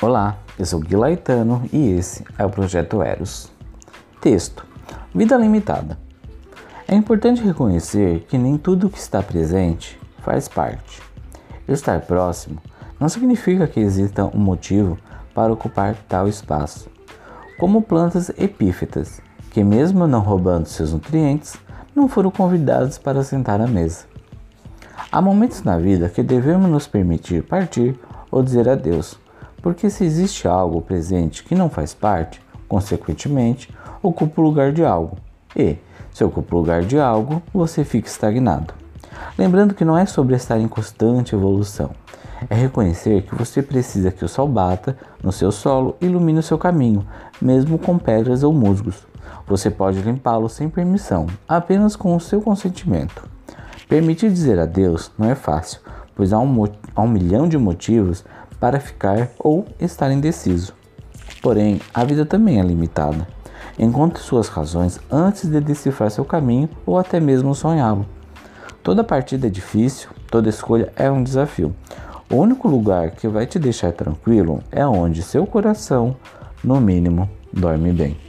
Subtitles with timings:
[0.00, 3.50] Olá, eu sou Gui Laetano e esse é o Projeto Eros.
[4.20, 4.64] Texto:
[5.12, 5.98] Vida limitada.
[6.86, 11.02] É importante reconhecer que nem tudo que está presente faz parte.
[11.66, 12.62] Estar próximo
[13.00, 14.96] não significa que exista um motivo
[15.34, 16.88] para ocupar tal espaço.
[17.58, 19.20] Como plantas epífitas,
[19.50, 21.56] que mesmo não roubando seus nutrientes,
[21.92, 24.04] não foram convidados para sentar à mesa.
[25.10, 27.98] Há momentos na vida que devemos nos permitir partir
[28.30, 29.18] ou dizer adeus
[29.62, 35.16] porque se existe algo presente que não faz parte, consequentemente, ocupa o lugar de algo.
[35.56, 35.76] E,
[36.12, 38.74] se ocupa o lugar de algo, você fica estagnado.
[39.36, 41.90] Lembrando que não é sobre estar em constante evolução,
[42.48, 46.42] é reconhecer que você precisa que o sol bata no seu solo e ilumine o
[46.42, 47.06] seu caminho,
[47.40, 49.06] mesmo com pedras ou musgos.
[49.46, 53.28] Você pode limpá-lo sem permissão, apenas com o seu consentimento.
[53.88, 55.80] Permitir dizer adeus não é fácil,
[56.14, 56.64] pois há um,
[56.94, 58.24] há um milhão de motivos
[58.60, 60.72] para ficar ou estar indeciso.
[61.42, 63.26] Porém, a vida também é limitada.
[63.78, 68.06] Encontre suas razões antes de decifrar seu caminho ou até mesmo sonhá-lo.
[68.82, 71.74] Toda partida é difícil, toda escolha é um desafio.
[72.30, 76.16] O único lugar que vai te deixar tranquilo é onde seu coração,
[76.62, 78.27] no mínimo, dorme bem.